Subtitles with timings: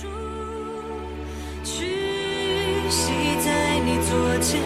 [0.00, 0.08] 处，
[1.62, 3.12] 屈膝
[3.44, 4.62] 在你左肩，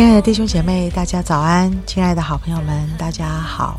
[0.00, 1.70] 亲爱的弟兄姐妹，大家早安！
[1.86, 3.78] 亲爱的好朋友们，大家好。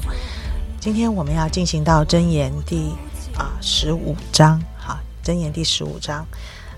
[0.80, 2.92] 今天我们要进行到箴言第
[3.36, 6.24] 啊十五章，好，箴言第十五章。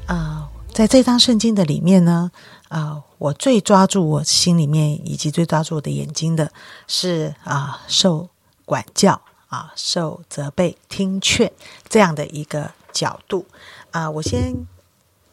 [0.06, 2.32] 啊、在这张圣经的里面呢，
[2.70, 6.50] 啊、我最抓住我心里面以及最抓住我的眼睛的
[6.88, 8.30] 是啊、受
[8.64, 9.20] 管教
[9.50, 11.52] 啊、受责备、听劝
[11.90, 13.46] 这样的一个角度
[13.92, 14.56] 啊、我先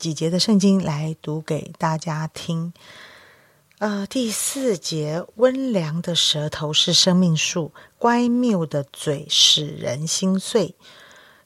[0.00, 2.72] 几节的圣经来读给大家听。
[3.81, 10.75] 呃，第四节，温良的舌头是生命树，乖谬的嘴使人心碎。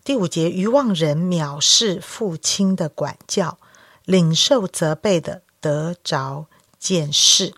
[0.02, 3.58] 第五节，愚妄人藐视父亲的管教，
[4.05, 6.46] 领受责备的得着
[6.77, 7.55] 见识。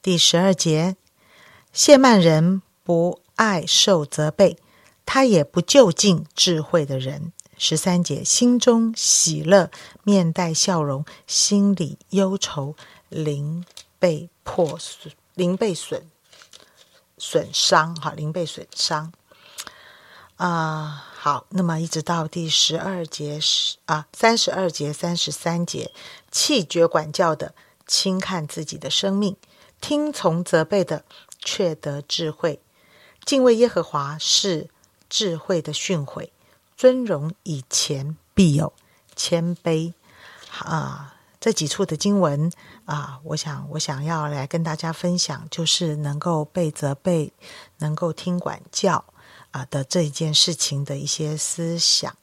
[0.00, 0.94] 第十二节，
[1.72, 4.56] 谢曼人不爱受责备，
[5.04, 7.32] 他也不就近智慧的人。
[7.58, 9.72] 十三节，心中喜乐，
[10.04, 12.76] 面带笑容，心里忧愁，
[13.08, 13.64] 灵
[14.04, 16.10] 被破损，灵被损
[17.16, 19.10] 损伤，哈，零被损伤。
[20.36, 25.90] 啊、好，那么一直到第十二节十啊三十二节三十三节，
[26.30, 27.54] 弃绝管教的
[27.86, 29.38] 轻看自己的生命，
[29.80, 31.06] 听从责备的
[31.38, 32.60] 却得智慧，
[33.24, 34.68] 敬畏耶和华是
[35.08, 36.28] 智慧的训诲，
[36.76, 38.74] 尊荣以前必有
[39.16, 39.94] 谦卑
[40.58, 41.13] 啊。
[41.44, 42.50] 这几处的经文
[42.86, 47.30] 啊，我想我想要来跟大家分享，就是能够被责备，
[47.80, 49.04] 能够听管教
[49.50, 52.16] 啊的这一件事情的一些思想。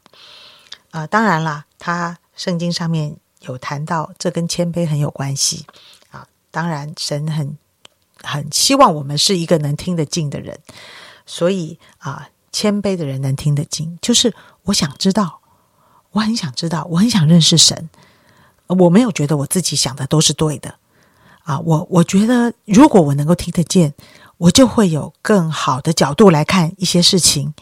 [0.90, 5.68] 啊，当然啦，他圣经上面有谈到，这跟谦卑很有关系
[6.10, 6.28] 啊。
[6.50, 7.56] 当然，神很
[8.24, 10.60] 很希望我们是一个能听得进的人，
[11.28, 15.42] 所以啊，谦卑的人能听得进，就是我想知道，
[16.10, 17.88] 我很想知道，我很想认识神。
[18.80, 20.76] 我没有觉得我自己想的都是对的
[21.44, 23.94] 啊，我我觉得如果我能够听得见，
[24.38, 27.54] 我就会有更好的角度来看一些事情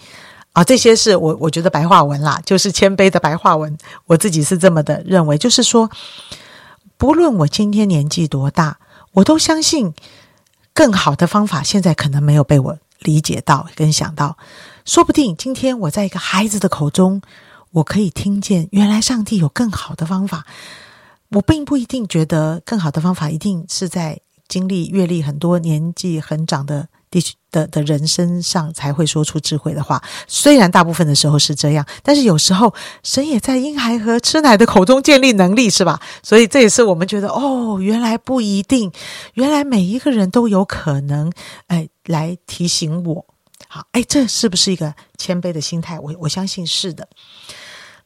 [0.53, 0.63] 啊。
[0.63, 5.89] 这些是我我觉得白话文啦，就是谦卑的白话文，我自己是这么的认为，就是说，
[6.97, 8.77] 不论我今天年纪多大，
[9.13, 9.93] 我都相信
[10.73, 14.37] 更好的方法，现在可能没有被我理解到跟想到，
[14.85, 17.21] 说不定今天我在一个孩子的口中，
[17.71, 20.45] 我可以听见原来上帝有更好的方法。
[21.31, 30.01] 我并不一定觉得更好的方法一定是在经历阅历很多、年纪很长的地区的的人身上才会说出智慧的话。
[30.27, 32.73] 虽然大部分的时候是这样，但是有时候
[33.03, 36.01] 神也在婴孩和吃奶的口中建立能力，是吧？
[36.23, 38.91] 所以这也是我们觉得哦，原来不一定，
[39.35, 41.31] 原来每一个人都有可能，
[41.67, 43.25] 哎，来提醒我。
[43.67, 45.99] 好，哎，这是不是一个谦卑的心态？
[45.99, 47.07] 我我相信是的。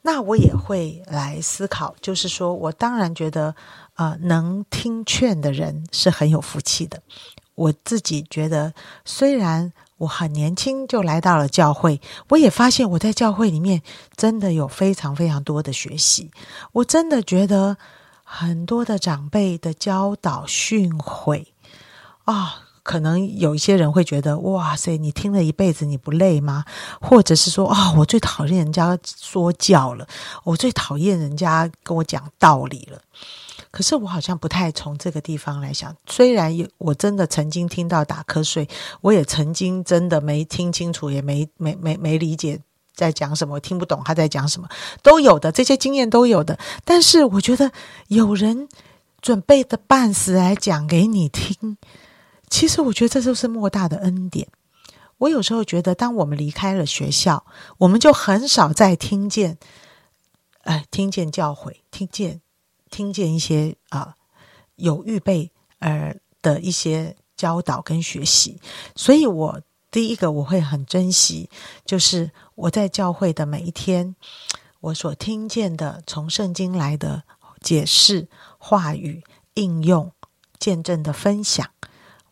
[0.06, 3.56] 那我也会来思考，就是说我当然觉得，
[3.96, 7.02] 呃，能听劝的人是很有福气的。
[7.56, 8.74] 我自己觉得，
[9.06, 13.81] 虽然我很年轻就来到了教会，我也发现我在教会里面
[14.18, 16.31] 真的有非常非常多的学习。
[16.74, 17.78] 我真的觉得
[18.24, 21.46] 很多的长辈的教导训诲
[22.25, 22.68] 啊。
[22.83, 26.66] 可能有一些人会觉得，哇塞，你听了一辈子，你不累吗？
[26.99, 30.05] 或者是说，啊、我最讨厌人家说教了，
[30.44, 32.99] 我最讨厌人家跟我讲道理了。
[33.72, 38.67] 可是我好像不太从这个地方来想，虽然我真的曾经听到打瞌睡，
[38.99, 42.59] 我也曾经真的没听清楚，也没没没没理解
[42.93, 44.67] 在讲什么，我听不懂他在讲什么，
[45.02, 46.59] 都有的，这些经验都有的。
[46.84, 47.72] 但是我觉得
[48.09, 48.67] 有人
[49.22, 51.78] 准备的半死来讲给你听。
[52.53, 54.47] 其实我觉得这就是莫大的恩典。
[55.17, 57.47] 我有时候觉得，当我们离开了学校，
[57.79, 59.58] 我们就很少再听见，
[60.61, 62.41] 哎，听见教诲，听见
[62.91, 64.14] 听见一些啊、
[64.76, 68.61] 有预备呃的一些教导跟学习。
[68.96, 69.59] 所以我
[69.90, 71.49] 第一个我会很珍惜，
[71.88, 74.16] 就是我在教会的每一天，
[74.79, 77.23] 我所听见的从圣经来的
[77.61, 78.28] 解释、
[78.59, 79.23] 话语、
[79.56, 80.11] 应用、
[80.59, 81.67] 见证的分享。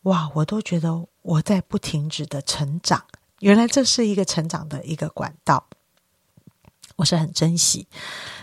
[0.02, 3.04] 哇，我都觉得我在不停止的成长。
[3.40, 5.66] 原来这是一个成长的一个管道。
[6.96, 7.88] 我是很珍惜。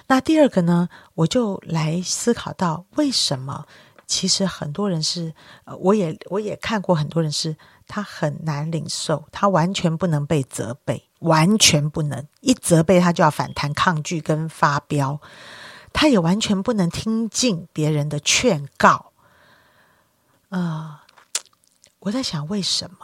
[0.07, 3.65] 那第二个呢，我就来思考到为什么
[4.07, 5.33] 其实很多人是，
[5.65, 7.55] 呃，我也我也看过很多人是，
[7.87, 15.21] 他很难领受，他完全不能被责备，完全不能一责备他就要反弹、抗拒跟发飙，
[15.93, 19.11] 他也完全不能听进别人的劝告。
[20.49, 21.05] 啊，
[22.09, 22.97] 我在想为什么？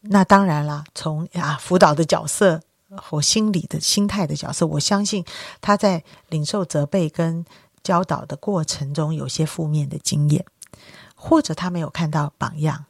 [0.00, 2.62] 那当然啦，从啊辅导的角色。
[2.96, 5.22] 和心理的心态的角色，我相信
[5.60, 7.44] 他在领受责备跟
[7.82, 10.42] 教导的过程中，有些负面的经验，
[11.14, 12.86] 或者他没有看到榜样，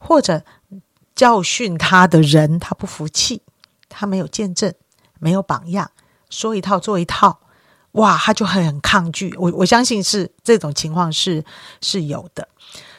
[0.00, 0.44] 或者
[1.14, 3.42] 教训他的人他不服气，
[3.88, 4.74] 他没有见证，
[5.20, 5.92] 没有榜样，
[6.28, 7.38] 说一套做一套，
[7.92, 9.32] 哇，他就很抗拒。
[9.36, 11.44] 我我相信是这种情况是
[11.80, 12.48] 是有的，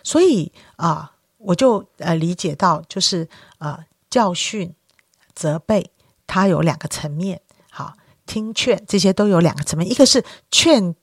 [0.06, 3.28] 所以啊，我就呃理解到，就是
[3.58, 4.74] 啊教训
[5.34, 5.92] 责备。
[6.32, 7.42] 它有两个层面，
[7.72, 7.96] 好
[8.28, 10.96] 听劝这些都有两个层面，一个是劝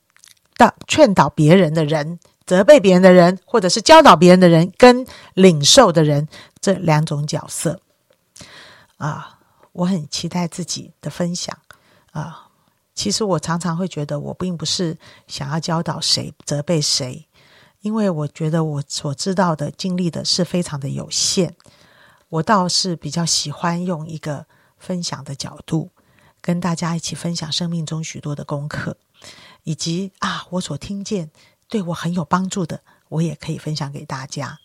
[0.56, 5.04] 导劝导别人的人，责备别人的人，或者是教导别人的人，跟
[5.34, 6.28] 领受的人
[6.60, 7.80] 这两种角色。
[8.98, 9.40] 啊，
[9.72, 11.58] 我很期待自己的分享
[12.12, 12.46] 啊。
[12.94, 14.96] 其实我常常会觉得，我并不是
[15.26, 17.26] 想要教导谁，责备谁，
[17.86, 21.54] 因为我觉得我所知道的、经历的是非常的有限。
[22.28, 24.46] 我倒是比较喜欢用一个。
[24.78, 25.90] 分享的角度，
[26.42, 28.98] 跟大家一起分享生命中许多的功课，
[29.64, 31.30] 以及啊，我所听见
[31.66, 34.60] 对我很有帮助的，我也可以分享给大家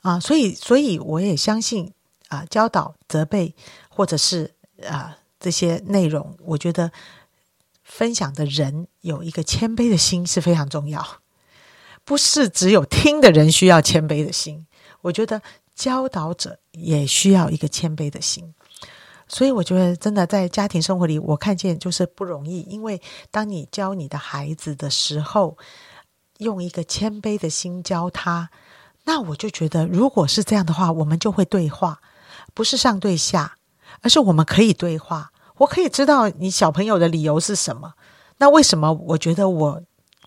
[0.00, 0.20] 啊。
[0.20, 1.92] 所以，所以我也相信
[2.28, 3.54] 啊，教导、责备
[3.90, 4.54] 或者是
[4.88, 6.92] 啊这些内容，我觉得
[7.82, 11.04] 分享的人有一个谦卑的心是非常重要，
[12.06, 14.64] 不是只有听的人需要谦卑的心，
[15.02, 15.42] 我觉得
[15.74, 18.54] 教导者也需要一个谦卑的心。
[19.28, 22.60] 所以我觉得，真的在家庭生活里，我看见就是不容易。
[22.60, 25.58] 因为当你教你的孩子的时候，
[26.38, 28.50] 用一个谦卑的心教他，
[29.02, 32.00] 那我就觉得，如果是这样的话，我们就会对话，
[32.54, 33.56] 不是上对下，
[34.02, 35.32] 而是我们可以对话。
[35.56, 37.94] 我可以知道你小朋友的理由是什么，
[38.38, 39.82] 那为什么我觉得我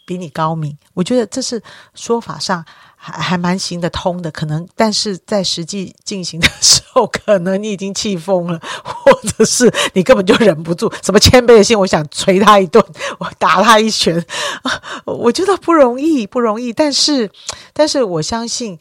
[0.09, 0.75] 比你高明？
[0.95, 1.61] 我觉得这是
[1.93, 2.65] 说法上。
[3.01, 10.91] 还还蛮行得通的，可能，但是在实际进行的时候，可能你已经气疯了，或者是你根本就忍不住。
[11.01, 12.85] 什么谦卑的心，我想捶他一顿，
[13.19, 14.21] 我打他一拳，
[15.05, 16.73] 我觉得不容易，不容易。
[16.73, 17.31] 但是，
[17.71, 18.77] 但是我相信，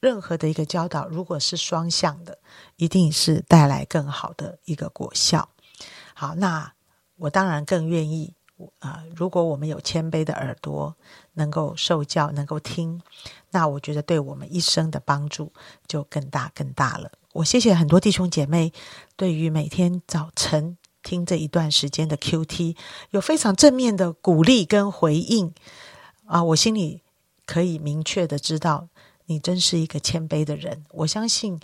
[0.00, 2.38] 任何的一个教导，如果是双向的，
[2.74, 5.48] 一定是带来更好的一个果效。
[6.12, 6.72] 好，那
[7.18, 8.34] 我当然更愿意。
[8.80, 10.94] 啊，如果我们有谦卑的耳朵，
[11.34, 13.00] 能够受教，能够听，
[13.50, 15.52] 那我觉得对我们一生的帮助
[15.86, 17.10] 就更大更大了。
[17.32, 18.72] 我谢谢很多弟兄姐妹，
[19.16, 22.76] 对于每天早晨听这一段时间的 Q T，
[23.10, 25.54] 有非常正面的鼓励跟回应
[26.26, 27.02] 啊，我心里
[27.46, 28.88] 可以明确的知道，
[29.26, 30.84] 你真是一个谦卑的人。
[30.90, 31.60] 我相信。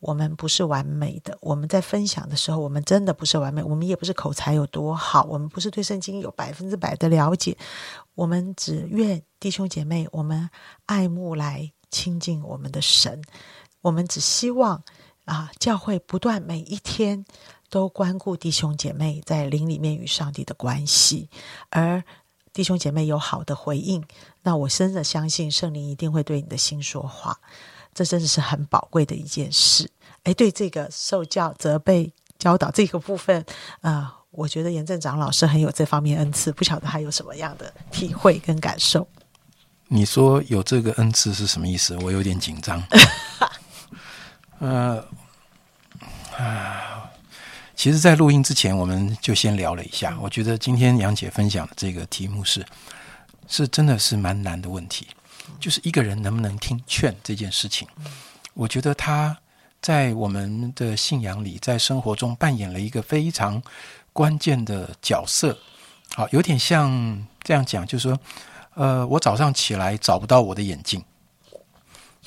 [0.00, 7.56] 我们不是完美的，我们在分享的时候，我们真的不是完美，我们也不是口才有多好，我们不是对圣经有百分之百的了解，
[8.14, 10.48] 我们只愿弟兄姐妹，我们
[10.86, 13.20] 爱慕来亲近我们的神，
[13.80, 14.82] 我们只希望
[15.24, 17.24] 啊，教会不断每一天
[17.68, 21.28] 都关顾弟兄姐妹在灵里面与上帝的关系，
[21.70, 22.04] 而
[22.52, 24.04] 弟兄姐妹有好的回应，
[24.42, 27.40] 那我真的相信圣灵一定会对你的心说话。
[27.98, 29.90] 这真的是很宝贵的一件事。
[30.22, 33.44] 哎，对这个受教、责备、教导这个部分，
[33.80, 39.08] 啊，我觉得严正长老师很有这方面恩赐，不晓得他有什么样的体会跟感受。
[39.88, 41.96] 你说有这个恩赐是什么意思？
[41.98, 42.80] 我有点紧张。
[44.60, 45.04] 呃，
[46.36, 47.10] 啊，
[47.74, 50.16] 其实，在录音之前，我们就先聊了一下。
[50.20, 52.64] 我觉得今天杨姐分享的这个题目是，
[53.48, 55.08] 是真的是蛮难的问题。
[55.60, 57.88] 就是一个人能不能听劝这件事情，
[58.54, 59.36] 我觉得他
[59.80, 63.62] 在我们的信仰里，在生活中扮演了一个非常
[64.12, 65.58] 关键的角色。
[66.14, 68.20] 好，有点像这样讲，就是说，
[68.74, 71.04] 呃，我早上起来找不到我的眼镜，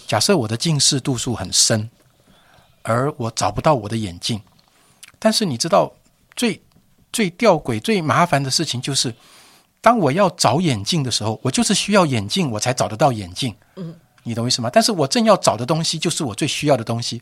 [0.07, 1.89] 假设我的近视度数很深，
[2.83, 4.41] 而我找不到我的眼镜，
[5.17, 5.93] 但是你知道，
[6.35, 6.61] 最
[7.13, 9.15] 最吊诡、最麻烦的事情就是。
[9.81, 13.53] 当我要找眼镜的时候，我就是需要眼镜，我才找得到眼镜。
[13.75, 14.69] 嗯，你懂意思吗？
[14.71, 17.21] 但是我正要找的东西就是我最需要的东西，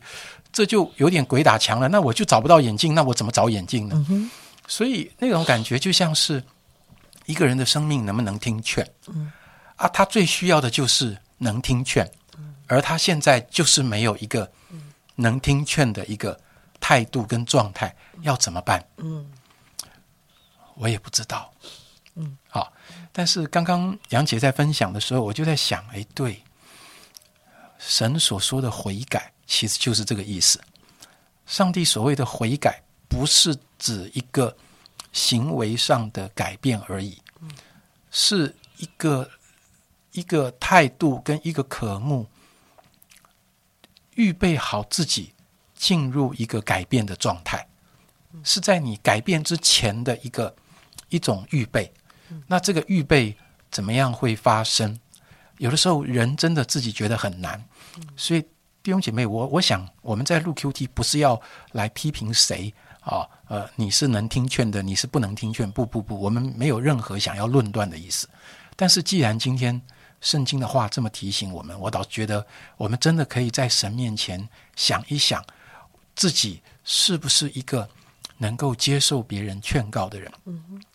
[0.52, 1.88] 这就有点鬼打墙了。
[1.88, 4.30] 那我就找不到眼镜，那我怎么找眼镜呢？
[4.68, 6.42] 所以那种感觉就像是
[7.24, 8.86] 一个人的生命能不能听劝？
[9.08, 9.32] 嗯，
[9.76, 12.08] 啊，他最需要的就是能听劝，
[12.66, 14.50] 而他现在就是没有一个
[15.16, 16.38] 能听劝的一个
[16.78, 18.84] 态度跟状态，要怎么办？
[18.98, 19.26] 嗯。
[20.76, 21.52] 我也不知道。
[22.14, 22.72] 嗯，好。
[23.12, 26.42] 但是刚刚杨姐在分享的时候，我就在想，哎，对，
[27.78, 30.60] 神所说的悔改，其实就是这个意思。
[31.46, 34.56] 上帝所谓的悔改，不是指一个
[35.12, 37.20] 行为上的改变而已，
[38.10, 39.28] 是一个
[40.12, 42.28] 一个态度跟一个渴慕，
[44.14, 45.32] 预备好自己
[45.74, 47.66] 进入一个改变的状态，
[48.44, 50.54] 是在你改变之前的一个
[51.08, 51.92] 一种预备。
[52.46, 53.36] 那这个预备
[53.70, 54.98] 怎么样会发生？
[55.58, 57.62] 有的时候人真的自己觉得很难，
[58.16, 58.40] 所以
[58.82, 61.38] 弟兄姐妹，我我想我们在录 Q T 不是要
[61.72, 68.26] 来批评谁啊，呃，你是能听劝的，你是不能听劝，不不不，我们没有任何想要论断的意思。
[68.74, 69.78] 但是既然今天
[70.22, 72.46] 圣经的话这么提醒我们，我倒觉得
[72.78, 75.44] 我们真的可以在神面前想一想，
[76.16, 77.86] 自己是不是一个
[78.40, 80.32] 能够接受别人劝告的人。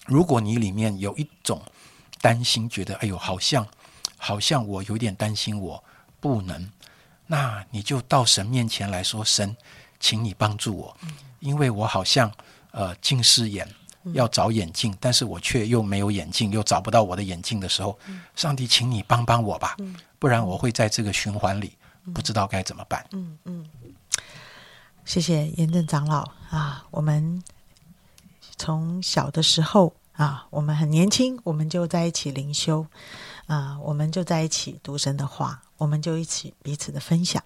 [0.07, 1.61] 如果你里面有一种
[2.19, 3.65] 担心，觉得哎呦，好像
[4.17, 5.81] 好像我有点担心，我
[6.19, 6.69] 不能，
[7.27, 9.55] 那你就到神面前来说，神，
[9.99, 10.97] 请你帮助我，
[11.39, 12.31] 因为我好像
[12.71, 13.67] 呃近视眼。
[14.13, 17.97] 要找眼镜，但是我却又没有眼镜，又找不到我的眼镜的时候，
[18.35, 19.75] 上帝，请你帮帮我吧，
[20.19, 21.73] 不然我会在这个循环里
[22.13, 23.03] 不知道该怎么办。
[23.13, 23.65] 嗯嗯，
[25.05, 27.43] 谢谢严正长老啊，我们
[28.57, 32.87] 从小的时候啊，我们很年轻，我们就在一起灵修
[33.45, 37.41] 啊，我们就在一起读神的话，我们就一起彼此的分享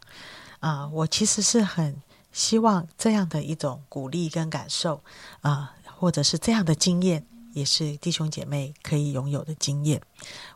[0.62, 0.88] 啊。
[0.88, 2.02] 我其实是很
[2.32, 5.04] 希望这样的一种鼓励跟感受
[5.42, 10.02] 啊，或者是这样的经验，也是弟兄姐妹可以拥有的经验。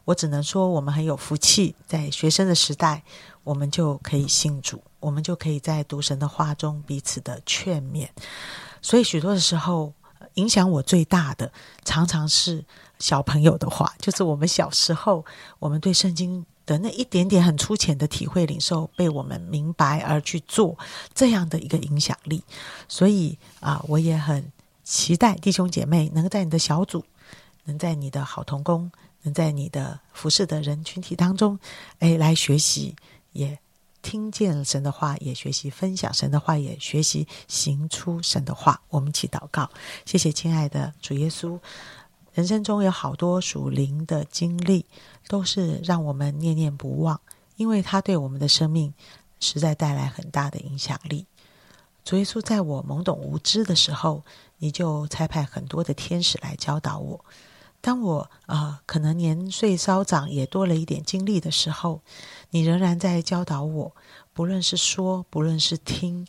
[0.05, 3.03] 我只能说，我们很有福气，在学生的时代，
[3.43, 8.07] 我们就可以信主，我们就可以在读神的话中彼此的劝勉。
[8.81, 9.93] 所以许多的时候，
[10.35, 11.51] 影响我最大的，
[11.83, 12.63] 常常是
[12.99, 15.23] 小朋友的话，就是我们小时候，
[15.59, 20.77] 我们对圣经的那一点点很粗浅的体会领受，被我们明白而去做
[21.13, 22.43] 这样的一个影响力。
[22.87, 24.51] 所以啊，我也很
[24.83, 27.05] 期待弟兄姐妹能够在你的小组，
[27.65, 28.91] 能在你的好同工，
[29.21, 31.59] 能在你的服侍的人群体当中，
[31.99, 32.95] 哎，来学习，
[33.33, 33.59] 也
[34.03, 38.79] 听见神的话，也学习分享神的话，也学习行出神的话。
[38.89, 39.67] 我们一起祷告，
[40.05, 41.59] 谢谢亲爱的主耶稣。
[42.33, 44.85] 人生中有好多属灵的经历，
[45.27, 47.19] 都是让我们念念不忘，
[47.55, 48.93] 因为它对我们的生命
[49.39, 51.25] 实在带来很大的影响力。
[52.03, 54.23] 主耶稣，在我懵懂无知的时候，
[54.57, 57.23] 你就差派很多的天使来教导我。
[57.83, 61.99] 当我呃可能年岁稍长，也多了一点经历的时候，
[62.51, 63.93] 你仍然在教导我。
[64.31, 66.25] 不论是说，不论是听，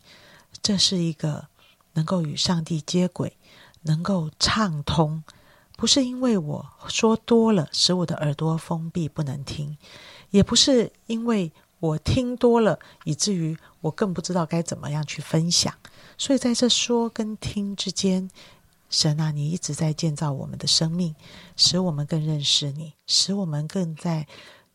[0.60, 1.46] 这是一个
[1.92, 3.36] 能够与上帝接轨，
[3.82, 5.22] 能够畅通。
[5.76, 9.78] 不是因为我说多了，使我的耳朵封闭不能听，
[10.30, 15.72] 也不是因为我听多了，以至于我更不知道该怎么样去分享。
[16.18, 18.28] 所以在这说跟听之间，
[18.90, 21.14] 神啊，你一直在建造我们的生命，
[21.56, 24.26] 使我们更认识你，使我们更在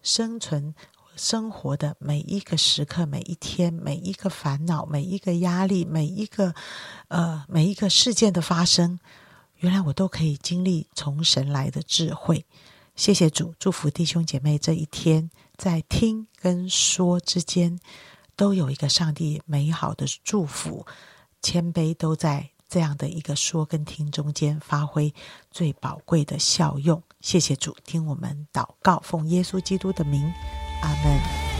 [0.02, 0.74] 生存
[1.16, 6.54] 生活的每一个时刻、每一天、每一个烦恼、每一个压力、每一个
[7.08, 9.00] 呃每一个事件的发生。
[9.58, 12.46] 原来我都可以经历从神来的智慧，
[12.96, 17.78] 谢谢主，祝福弟兄姐妹这一天在听跟说之间
[18.38, 20.86] 都有一个上帝美好的祝福，
[21.42, 25.14] 谦卑都在这样的一个说跟听中间发挥
[25.52, 27.02] 最宝贵的效用。
[27.20, 30.22] 谢谢主，听我们祷告，奉耶稣基督的名，
[30.82, 31.59] 阿门。